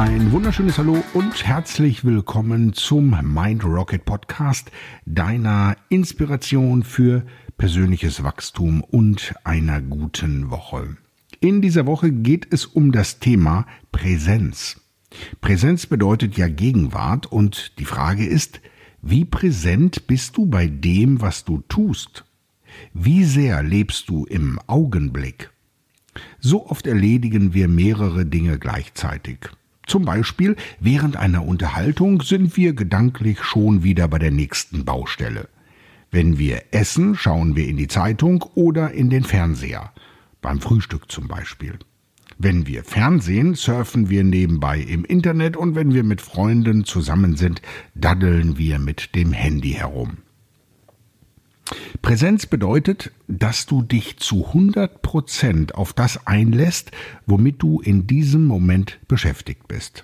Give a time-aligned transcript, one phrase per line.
[0.00, 4.70] Ein wunderschönes Hallo und herzlich willkommen zum Mind Rocket Podcast,
[5.04, 7.26] deiner Inspiration für
[7.58, 10.96] persönliches Wachstum und einer guten Woche.
[11.40, 14.80] In dieser Woche geht es um das Thema Präsenz.
[15.42, 18.62] Präsenz bedeutet ja Gegenwart und die Frage ist,
[19.02, 22.24] wie präsent bist du bei dem, was du tust?
[22.94, 25.50] Wie sehr lebst du im Augenblick?
[26.38, 29.50] So oft erledigen wir mehrere Dinge gleichzeitig.
[29.86, 35.48] Zum Beispiel während einer Unterhaltung sind wir gedanklich schon wieder bei der nächsten Baustelle.
[36.10, 39.92] Wenn wir essen, schauen wir in die Zeitung oder in den Fernseher.
[40.42, 41.78] Beim Frühstück zum Beispiel.
[42.38, 47.60] Wenn wir Fernsehen, surfen wir nebenbei im Internet und wenn wir mit Freunden zusammen sind,
[47.94, 50.18] daddeln wir mit dem Handy herum.
[52.10, 56.90] Präsenz bedeutet, dass du dich zu 100 Prozent auf das einlässt,
[57.24, 60.02] womit du in diesem Moment beschäftigt bist.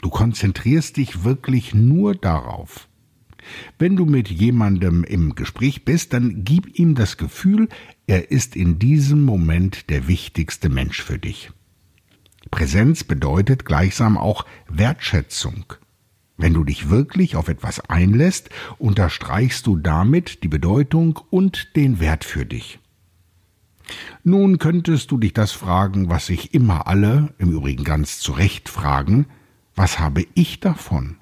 [0.00, 2.86] Du konzentrierst dich wirklich nur darauf.
[3.76, 7.68] Wenn du mit jemandem im Gespräch bist, dann gib ihm das Gefühl,
[8.06, 11.50] er ist in diesem Moment der wichtigste Mensch für dich.
[12.52, 15.64] Präsenz bedeutet gleichsam auch Wertschätzung.
[16.36, 22.24] Wenn du dich wirklich auf etwas einlässt, unterstreichst du damit die Bedeutung und den Wert
[22.24, 22.78] für dich.
[24.24, 28.68] Nun könntest du dich das fragen, was sich immer alle, im Übrigen ganz zu Recht
[28.68, 29.26] fragen,
[29.74, 31.16] was habe ich davon?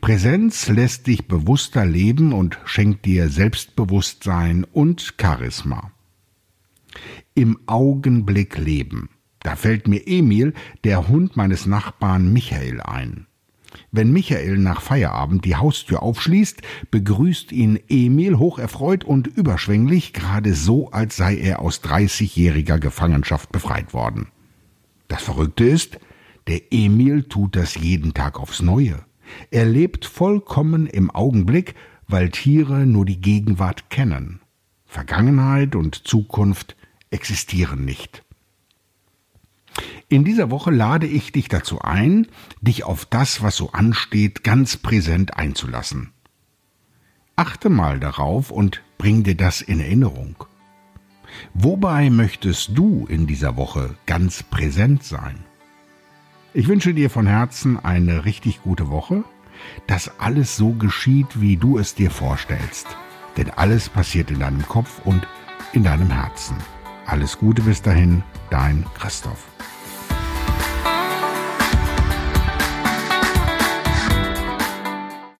[0.00, 5.90] Präsenz lässt dich bewusster leben und schenkt dir Selbstbewusstsein und Charisma.
[7.34, 9.10] Im Augenblick leben.
[9.40, 13.26] Da fällt mir Emil, der Hund meines Nachbarn Michael, ein.
[13.92, 20.90] Wenn Michael nach Feierabend die Haustür aufschließt, begrüßt ihn Emil hocherfreut und überschwänglich, gerade so,
[20.90, 24.28] als sei er aus dreißigjähriger Gefangenschaft befreit worden.
[25.08, 25.98] Das Verrückte ist,
[26.46, 28.98] der Emil tut das jeden Tag aufs Neue.
[29.50, 31.74] Er lebt vollkommen im Augenblick,
[32.06, 34.40] weil Tiere nur die Gegenwart kennen.
[34.84, 36.76] Vergangenheit und Zukunft
[37.10, 38.25] existieren nicht.
[40.08, 42.28] In dieser Woche lade ich dich dazu ein,
[42.60, 46.12] dich auf das, was so ansteht, ganz präsent einzulassen.
[47.34, 50.44] Achte mal darauf und bring dir das in Erinnerung.
[51.54, 55.44] Wobei möchtest du in dieser Woche ganz präsent sein?
[56.54, 59.24] Ich wünsche dir von Herzen eine richtig gute Woche,
[59.86, 62.86] dass alles so geschieht, wie du es dir vorstellst.
[63.36, 65.26] Denn alles passiert in deinem Kopf und
[65.72, 66.56] in deinem Herzen.
[67.06, 69.44] Alles Gute bis dahin, dein Christoph.